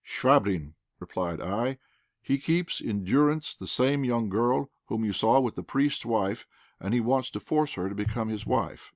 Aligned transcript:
"Chvabrine," 0.03 0.73
replied 0.99 1.39
I; 1.41 1.77
"he 2.23 2.39
keeps 2.39 2.81
in 2.81 3.03
durance 3.03 3.53
the 3.53 3.67
same 3.67 4.03
young 4.03 4.29
girl 4.29 4.71
whom 4.87 5.05
you 5.05 5.13
saw 5.13 5.39
with 5.39 5.53
the 5.53 5.61
priest's 5.61 6.07
wife, 6.07 6.47
and 6.79 6.91
he 6.95 6.99
wants 6.99 7.29
to 7.29 7.39
force 7.39 7.75
her 7.75 7.87
to 7.87 7.93
become 7.93 8.29
his 8.29 8.43
wife." 8.43 8.89